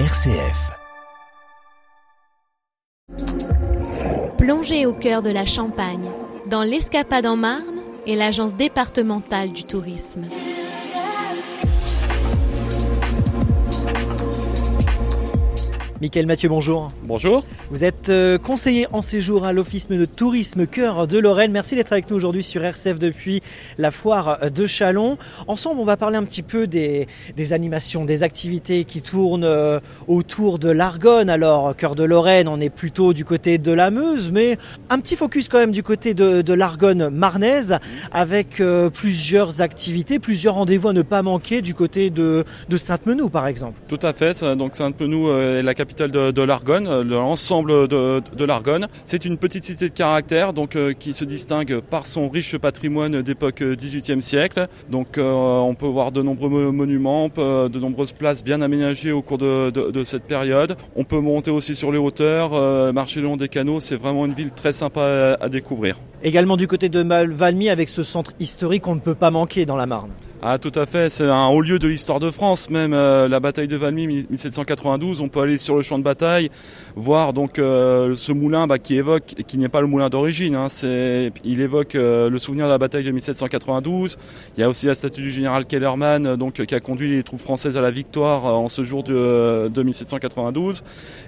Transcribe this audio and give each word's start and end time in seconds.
RCF. 0.00 0.72
Plongez 4.36 4.86
au 4.86 4.92
cœur 4.92 5.22
de 5.22 5.30
la 5.30 5.46
Champagne, 5.46 6.10
dans 6.50 6.64
l'Escapade 6.64 7.26
en 7.26 7.36
Marne 7.36 7.62
et 8.04 8.16
l'Agence 8.16 8.56
départementale 8.56 9.52
du 9.52 9.62
tourisme. 9.62 10.26
Michael 16.04 16.26
Mathieu, 16.26 16.50
bonjour. 16.50 16.88
Bonjour. 17.04 17.46
Vous 17.70 17.82
êtes 17.82 18.10
euh, 18.10 18.36
conseiller 18.36 18.86
en 18.92 19.00
séjour 19.00 19.46
à 19.46 19.54
l'Office 19.54 19.88
de 19.88 20.04
tourisme 20.04 20.66
Cœur 20.66 21.06
de 21.06 21.18
Lorraine. 21.18 21.50
Merci 21.50 21.76
d'être 21.76 21.92
avec 21.92 22.10
nous 22.10 22.16
aujourd'hui 22.16 22.42
sur 22.42 22.62
RCF 22.62 22.98
depuis 22.98 23.40
la 23.78 23.90
foire 23.90 24.50
de 24.50 24.66
Chalon. 24.66 25.16
Ensemble, 25.48 25.80
on 25.80 25.86
va 25.86 25.96
parler 25.96 26.18
un 26.18 26.24
petit 26.24 26.42
peu 26.42 26.66
des, 26.66 27.06
des 27.36 27.54
animations, 27.54 28.04
des 28.04 28.22
activités 28.22 28.84
qui 28.84 29.00
tournent 29.00 29.44
euh, 29.44 29.80
autour 30.06 30.58
de 30.58 30.68
l'Argonne. 30.68 31.30
Alors, 31.30 31.74
Cœur 31.74 31.94
de 31.94 32.04
Lorraine, 32.04 32.48
on 32.48 32.60
est 32.60 32.68
plutôt 32.68 33.14
du 33.14 33.24
côté 33.24 33.56
de 33.56 33.72
la 33.72 33.90
Meuse, 33.90 34.30
mais 34.30 34.58
un 34.90 35.00
petit 35.00 35.16
focus 35.16 35.48
quand 35.48 35.58
même 35.58 35.72
du 35.72 35.82
côté 35.82 36.12
de, 36.12 36.42
de 36.42 36.52
l'Argonne 36.52 37.08
marnaise 37.08 37.78
avec 38.12 38.60
euh, 38.60 38.90
plusieurs 38.90 39.62
activités, 39.62 40.18
plusieurs 40.18 40.56
rendez-vous 40.56 40.88
à 40.88 40.92
ne 40.92 41.00
pas 41.00 41.22
manquer 41.22 41.62
du 41.62 41.72
côté 41.72 42.10
de, 42.10 42.44
de 42.68 42.76
Sainte-Menou, 42.76 43.30
par 43.30 43.46
exemple. 43.46 43.80
Tout 43.88 44.00
à 44.02 44.12
fait. 44.12 44.44
Donc, 44.54 44.76
Sainte-Menou 44.76 45.32
est 45.32 45.62
la 45.62 45.72
capitale 45.72 45.93
de, 46.02 46.42
l'Argonne, 46.42 47.02
l'ensemble 47.02 47.88
de, 47.88 48.44
l'Argonne. 48.44 48.88
C'est 49.04 49.24
une 49.24 49.38
petite 49.38 49.64
cité 49.64 49.88
de 49.88 49.94
caractère, 49.94 50.52
euh, 50.76 50.92
qui 50.92 51.12
se 51.12 51.24
distingue 51.24 51.80
par 51.80 52.06
son 52.06 52.28
riche 52.28 52.56
patrimoine 52.58 53.22
d'époque 53.22 53.60
18e 53.62 54.20
siècle. 54.20 54.66
Donc, 54.90 55.18
euh, 55.18 55.32
on 55.32 55.74
peut 55.74 55.86
voir 55.86 56.12
de 56.12 56.22
nombreux 56.22 56.70
monuments, 56.72 57.28
de 57.28 57.78
nombreuses 57.78 58.12
places 58.12 58.42
bien 58.44 58.60
aménagées 58.60 59.12
au 59.12 59.22
cours 59.22 59.38
de, 59.38 60.04
cette 60.04 60.24
période. 60.24 60.76
On 60.96 61.04
peut 61.04 61.20
monter 61.20 61.50
aussi 61.50 61.74
sur 61.74 61.92
les 61.92 61.98
hauteurs, 61.98 62.50
euh, 62.54 62.92
marcher 62.92 63.20
le 63.20 63.26
long 63.26 63.36
des 63.36 63.48
canaux. 63.48 63.80
C'est 63.80 63.96
vraiment 63.96 64.26
une 64.26 64.34
ville 64.34 64.52
très 64.52 64.72
sympa 64.72 65.36
à 65.40 65.48
découvrir. 65.48 65.96
Également 66.26 66.56
du 66.56 66.66
côté 66.66 66.88
de 66.88 67.00
Valmy, 67.00 67.68
avec 67.68 67.90
ce 67.90 68.02
centre 68.02 68.32
historique 68.40 68.84
qu'on 68.84 68.94
ne 68.94 69.00
peut 69.00 69.14
pas 69.14 69.30
manquer 69.30 69.66
dans 69.66 69.76
la 69.76 69.84
Marne. 69.84 70.10
Ah 70.46 70.58
tout 70.58 70.72
à 70.74 70.84
fait, 70.84 71.08
c'est 71.08 71.24
un 71.24 71.46
haut 71.46 71.62
lieu 71.62 71.78
de 71.78 71.88
l'histoire 71.88 72.20
de 72.20 72.30
France, 72.30 72.68
même 72.68 72.92
euh, 72.92 73.28
la 73.28 73.40
bataille 73.40 73.66
de 73.66 73.76
Valmy 73.76 74.26
1792, 74.28 75.22
on 75.22 75.30
peut 75.30 75.40
aller 75.40 75.56
sur 75.56 75.74
le 75.74 75.80
champ 75.80 75.98
de 75.98 76.02
bataille, 76.02 76.50
voir 76.96 77.32
donc 77.32 77.58
euh, 77.58 78.14
ce 78.14 78.30
moulin 78.30 78.66
bah, 78.66 78.78
qui 78.78 78.96
évoque, 78.96 79.36
qui 79.46 79.56
n'est 79.56 79.70
pas 79.70 79.80
le 79.80 79.86
moulin 79.86 80.10
d'origine, 80.10 80.54
hein, 80.54 80.66
il 81.44 81.62
évoque 81.62 81.94
euh, 81.94 82.28
le 82.28 82.38
souvenir 82.38 82.66
de 82.66 82.72
la 82.72 82.76
bataille 82.76 83.04
de 83.04 83.10
1792, 83.10 84.18
il 84.58 84.60
y 84.60 84.62
a 84.62 84.68
aussi 84.68 84.84
la 84.84 84.94
statue 84.94 85.22
du 85.22 85.30
général 85.30 85.64
Kellerman 85.64 86.36
donc, 86.36 86.62
qui 86.62 86.74
a 86.74 86.80
conduit 86.80 87.08
les 87.08 87.22
troupes 87.22 87.40
françaises 87.40 87.78
à 87.78 87.80
la 87.80 87.90
victoire 87.90 88.44
en 88.44 88.68
ce 88.68 88.82
jour 88.82 89.02
de 89.02 89.82
1792, 89.82 90.82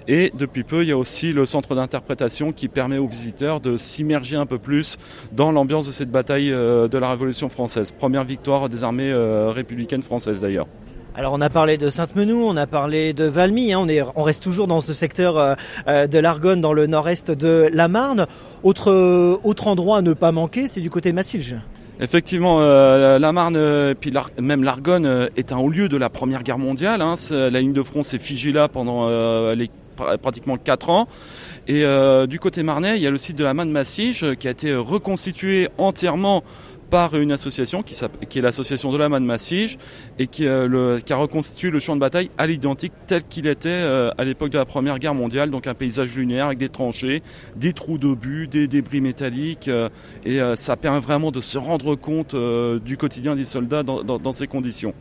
et 0.07 0.31
depuis 0.37 0.63
peu 0.63 0.83
il 0.83 0.89
y 0.89 0.91
a 0.91 0.97
aussi 0.97 1.33
le 1.33 1.45
centre 1.45 1.73
d'interprétation 1.73 2.51
qui 2.51 2.67
permet 2.67 2.99
aux 2.99 3.07
visiteurs 3.07 3.61
de 3.61 3.77
s'immerger 3.77 4.37
un 4.37 4.45
peu 4.45 4.59
plus 4.59 4.86
dans 5.31 5.51
l'ambiance 5.51 5.87
de 5.87 5.91
cette 5.91 6.11
bataille 6.11 6.49
de 6.49 6.97
la 6.97 7.09
Révolution 7.09 7.49
française, 7.49 7.91
première 7.91 8.23
victoire 8.23 8.69
des 8.69 8.83
armées 8.83 9.11
euh, 9.11 9.49
républicaine 9.49 10.01
française 10.01 10.41
d'ailleurs. 10.41 10.67
Alors 11.15 11.33
on 11.33 11.41
a 11.41 11.49
parlé 11.49 11.77
de 11.77 11.89
Sainte-Menou, 11.89 12.43
on 12.45 12.55
a 12.57 12.67
parlé 12.67 13.13
de 13.13 13.23
Valmy, 13.25 13.73
hein, 13.73 13.79
on, 13.81 13.87
est, 13.87 14.03
on 14.15 14.21
reste 14.21 14.43
toujours 14.43 14.67
dans 14.67 14.81
ce 14.81 14.93
secteur 14.93 15.37
euh, 15.37 15.55
euh, 15.87 16.05
de 16.05 16.19
l'Argonne, 16.19 16.61
dans 16.61 16.73
le 16.73 16.85
nord-est 16.85 17.31
de 17.31 17.69
la 17.73 17.87
Marne. 17.87 18.27
Autre, 18.63 19.39
autre 19.43 19.67
endroit 19.67 19.97
à 19.97 20.01
ne 20.01 20.13
pas 20.13 20.31
manquer, 20.31 20.67
c'est 20.67 20.81
du 20.81 20.91
côté 20.91 21.09
de 21.09 21.15
Massilge. 21.15 21.55
Effectivement, 21.99 22.59
euh, 22.61 23.17
la 23.17 23.31
Marne, 23.31 23.55
et 23.55 23.95
puis 23.95 24.13
même 24.39 24.63
l'Argonne 24.63 25.29
est 25.35 25.51
un 25.51 25.57
haut 25.57 25.69
lieu 25.69 25.89
de 25.89 25.97
la 25.97 26.09
Première 26.09 26.43
Guerre 26.43 26.59
mondiale. 26.59 27.01
Hein, 27.01 27.15
la 27.31 27.61
ligne 27.61 27.73
de 27.73 27.83
front 27.83 28.03
s'est 28.03 28.19
figée 28.19 28.51
là 28.51 28.67
pendant 28.67 29.09
les, 29.53 29.69
pratiquement 30.21 30.57
4 30.57 30.89
ans. 30.89 31.07
Et 31.67 31.83
du 32.27 32.39
côté 32.39 32.63
marnais, 32.63 32.97
il 32.97 33.03
y 33.03 33.07
a 33.07 33.11
le 33.11 33.17
site 33.17 33.37
de 33.37 33.43
la 33.43 33.53
Marne 33.53 33.71
Massige 33.71 34.35
qui 34.35 34.47
a 34.47 34.51
été 34.51 34.75
reconstitué 34.75 35.69
entièrement 35.77 36.43
par 36.89 37.15
une 37.15 37.31
association 37.31 37.83
qui, 37.83 37.93
est 37.93 38.41
l'association 38.41 38.91
de 38.91 38.97
la 38.97 39.09
Massige 39.09 39.77
et 40.19 40.27
qui, 40.27 40.47
euh, 40.47 40.99
qui, 40.99 41.13
a 41.13 41.15
reconstitué 41.15 41.69
le 41.69 41.79
champ 41.79 41.95
de 41.95 42.01
bataille 42.01 42.29
à 42.37 42.47
l'identique 42.47 42.93
tel 43.07 43.23
qu'il 43.23 43.47
était 43.47 43.69
euh, 43.69 44.09
à 44.17 44.23
l'époque 44.23 44.49
de 44.49 44.57
la 44.57 44.65
Première 44.65 44.99
Guerre 44.99 45.15
mondiale, 45.15 45.51
donc 45.51 45.67
un 45.67 45.73
paysage 45.73 46.15
lunaire 46.15 46.47
avec 46.47 46.57
des 46.57 46.69
tranchées, 46.69 47.23
des 47.55 47.73
trous 47.73 47.97
d'obus, 47.97 48.47
des 48.47 48.67
débris 48.67 49.01
métalliques 49.01 49.67
euh, 49.67 49.89
et 50.25 50.39
ça 50.55 50.75
permet 50.75 50.99
vraiment 50.99 51.31
de 51.31 51.41
se 51.41 51.57
rendre 51.57 51.95
compte 51.95 52.35
du 52.35 52.97
quotidien 52.97 53.35
des 53.35 53.45
soldats 53.45 53.83
dans 53.83 54.33
ces 54.33 54.47
conditions. 54.47 54.93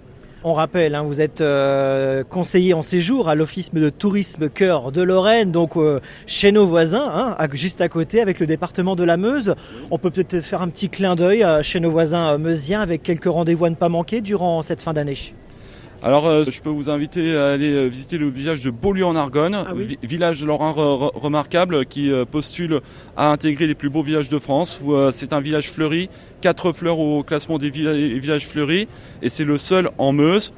On 0.45 0.53
rappelle, 0.53 0.95
hein, 0.95 1.03
vous 1.03 1.21
êtes 1.21 1.41
euh, 1.41 2.23
conseiller 2.23 2.75
en 2.75 2.83
séjour 2.83 3.29
à 3.29 3.35
l'Office 3.35 3.73
de 3.73 3.89
tourisme 3.89 4.49
Cœur 4.49 4.93
de 4.93 5.03
Lorraine, 5.03 5.51
donc 5.51 5.77
euh, 5.77 6.01
chez 6.27 6.53
nos 6.53 6.67
voisins, 6.67 7.35
hein, 7.39 7.49
juste 7.53 7.81
à 7.81 7.89
côté, 7.89 8.21
avec 8.21 8.39
le 8.39 8.47
département 8.47 8.97
de 8.97 9.03
la 9.03 9.17
Meuse. 9.17 9.55
On 9.91 9.99
peut 9.99 10.11
peut-être 10.11 10.43
faire 10.43 10.63
un 10.63 10.69
petit 10.69 10.89
clin 10.89 11.17
d'œil 11.17 11.43
euh, 11.43 11.63
chez 11.63 11.81
nos 11.81 11.91
voisins 11.91 12.37
meusiens 12.39 12.81
avec 12.81 13.03
quelques 13.03 13.25
rendez-vous 13.25 13.65
à 13.65 13.71
ne 13.71 13.75
pas 13.75 13.89
manquer 13.89 14.21
durant 14.21 14.63
cette 14.63 14.83
fin 14.83 14.93
d'année. 14.93 15.17
Alors, 16.07 16.29
euh, 16.29 16.45
je 16.49 16.61
peux 16.61 16.71
vous 16.71 16.89
inviter 16.89 17.37
à 17.37 17.49
aller 17.49 17.73
euh, 17.73 17.87
visiter 17.89 18.17
le 18.17 18.29
village 18.29 18.61
de 18.61 18.71
Beaulieu 18.71 19.05
en 19.05 19.17
Argonne, 19.17 19.57
Ah 19.67 19.73
oui. 19.75 19.87
vi- 19.87 19.99
village 20.05 20.45
lorrain 20.45 20.71
re- 20.71 21.11
re- 21.11 21.19
remarquable 21.19 21.85
qui 21.85 22.13
euh, 22.13 22.25
postule 22.25 22.81
à 23.17 23.33
intégrer 23.33 23.67
les 23.67 23.75
plus 23.75 23.89
beaux 23.91 24.05
villages 24.05 24.29
de 24.29 24.39
France. 24.39 24.81
Euh, 24.87 25.11
C'est 25.13 25.33
un 25.33 25.41
village 25.41 25.69
fleuri, 25.69 26.09
quatre 26.43 26.71
fleurs 26.71 27.01
au 27.01 27.25
classement 27.25 27.59
des 27.59 27.71
villa- 27.71 27.93
villages 28.21 28.47
fleuris, 28.47 28.87
et 29.21 29.29
c'est 29.29 29.43
le 29.45 29.59
seul 29.59 29.91
en 29.99 30.13
Meuse. 30.13 30.53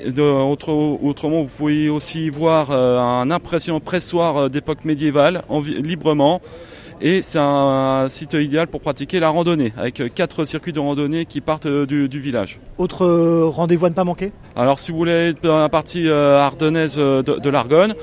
Et 0.00 0.12
de- 0.12 0.22
autre- 0.22 0.72
autrement, 0.72 1.42
vous 1.42 1.50
pouvez 1.54 1.90
aussi 1.90 2.30
voir 2.30 2.70
un 2.70 3.30
impressionnant 3.30 3.80
pressoir 3.80 4.48
d'époque 4.48 4.86
médiévale 4.86 5.42
en 5.50 5.60
librement. 5.60 6.40
Et 7.02 7.20
c'est 7.20 7.38
un 7.38 8.06
site 8.08 8.32
idéal 8.32 8.68
pour 8.68 8.80
pratiquer 8.80 9.20
la 9.20 9.28
randonnée, 9.28 9.72
avec 9.76 10.02
quatre 10.14 10.46
circuits 10.46 10.72
de 10.72 10.80
randonnée 10.80 11.26
qui 11.26 11.42
partent 11.42 11.66
euh, 11.66 11.84
du- 11.84 12.08
du 12.08 12.20
village. 12.20 12.58
Autre 12.78 13.04
euh, 13.04 13.44
rendez-vous 13.46 13.84
à 13.86 13.90
ne 13.90 13.94
pas 13.94 14.04
manquer? 14.04 14.32
Alors 14.56 14.78
si 14.78 14.92
vous 14.92 14.96
voulez 14.96 15.30
être 15.30 15.42
dans 15.42 15.60
la 15.60 15.68
partie 15.68 16.08
euh, 16.08 16.38
ardennaise 16.38 16.96
de, 16.96 17.20
de 17.22 17.50
l'Argonne, 17.50 17.94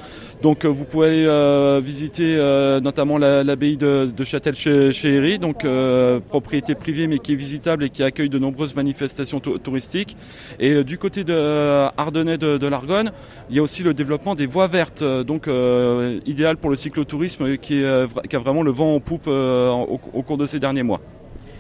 donc 0.44 0.66
euh, 0.66 0.68
vous 0.68 0.84
pouvez 0.84 1.26
euh, 1.26 1.82
visiter 1.84 2.36
euh, 2.38 2.80
notamment 2.82 3.18
la- 3.18 3.44
l'abbaye 3.44 3.78
de, 3.78 4.12
de 4.16 4.24
Châtel 4.26 4.54
chez, 4.54 4.92
chez 4.92 5.14
Héry, 5.16 5.40
donc 5.40 5.66
propriété 6.30 6.76
privée 6.76 7.08
mais 7.08 7.18
qui 7.18 7.32
est 7.32 7.36
visitable 7.36 7.86
et 7.86 7.90
qui 7.90 8.04
accueille 8.04 8.30
de 8.30 8.38
nombreuses 8.38 8.76
manifestations 8.76 9.40
tou- 9.40 9.58
touristiques. 9.58 10.16
Et 10.60 10.84
du 10.84 10.98
côté 10.98 11.24
de 11.24 11.34
ardennais 11.98 12.38
de, 12.38 12.58
de 12.58 12.68
l'Argonne, 12.68 13.12
il 13.50 13.56
y 13.56 13.60
a 13.60 13.64
aussi 13.64 13.84
le 13.84 13.94
développement 13.94 14.36
des 14.36 14.46
voies 14.46 14.68
vertes, 14.68 15.04
donc 15.04 15.48
idéal 16.26 16.58
pour 16.58 16.70
le 16.70 16.76
cyclotourisme 16.76 17.58
qui, 17.58 17.82
qui 18.30 18.36
a 18.36 18.40
vraiment 18.40 18.64
le 18.64 18.72
vent 18.72 18.94
en 18.96 19.00
poupe 19.00 19.28
au 19.28 20.24
cours 20.28 20.38
de 20.38 20.46
ces 20.46 20.60
derniers 20.60 20.84
mois. 20.84 21.00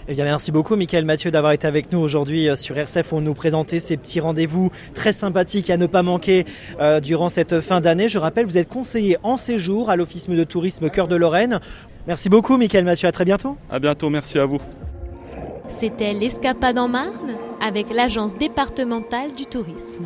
Eh 0.08 0.14
bien, 0.14 0.25
merci 0.25 0.52
beaucoup, 0.52 0.75
Michael 0.75 1.06
Mathieu, 1.06 1.31
d'avoir 1.31 1.53
été 1.53 1.66
avec 1.66 1.94
nous 1.94 2.00
aujourd'hui 2.00 2.50
euh, 2.50 2.56
sur 2.56 2.78
RCF 2.78 3.08
pour 3.08 3.22
nous 3.22 3.34
présenter 3.34 3.80
ces 3.80 3.96
petits 3.96 4.19
rendez-vous 4.19 4.69
très 4.94 5.14
sympathiques 5.14 5.69
à 5.69 5.78
ne 5.78 5.88
pas 5.88 6.03
manquer 6.03 6.46
euh, 6.81 7.00
durant 7.00 7.30
cette 7.30 7.62
fin 7.62 7.80
d'année. 7.80 8.09
Je 8.09 8.19
rappelle, 8.19 8.46
vous 8.46 8.58
êtes 8.58 8.68
conseiller 8.68 9.18
en 9.24 9.38
séjour 9.38 9.90
à 9.90 9.96
l'Office 9.96 10.30
de 10.30 10.44
tourisme 10.44 10.90
Cœur 10.90 11.08
de 11.08 11.16
Lorraine. 11.16 11.59
Merci 12.06 12.28
beaucoup, 12.28 12.58
Michael 12.58 12.84
Mathieu. 12.84 13.08
À 13.08 13.13
très 13.13 13.24
bientôt. 13.24 13.56
À 13.69 13.80
bientôt, 13.80 14.09
merci 14.09 14.40
à 14.40 14.46
vous. 14.46 14.58
C'était 15.69 16.13
l'Escapade 16.13 16.78
en 16.78 16.90
Marne 16.90 17.38
avec 17.62 17.94
l'Agence 17.94 18.38
départementale 18.38 19.34
du 19.36 19.46
tourisme. 19.46 20.03